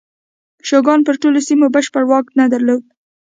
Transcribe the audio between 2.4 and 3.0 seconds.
درلود.